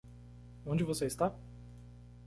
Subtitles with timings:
[0.65, 1.31] Onde você está?